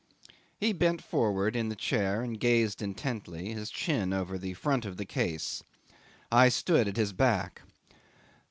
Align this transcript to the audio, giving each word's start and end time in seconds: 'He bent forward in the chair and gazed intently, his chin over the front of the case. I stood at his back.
'He 0.57 0.73
bent 0.73 0.99
forward 1.03 1.55
in 1.55 1.69
the 1.69 1.75
chair 1.75 2.23
and 2.23 2.39
gazed 2.39 2.81
intently, 2.81 3.53
his 3.53 3.69
chin 3.69 4.13
over 4.13 4.35
the 4.39 4.55
front 4.55 4.83
of 4.83 4.97
the 4.97 5.05
case. 5.05 5.61
I 6.31 6.49
stood 6.49 6.87
at 6.87 6.97
his 6.97 7.13
back. 7.13 7.61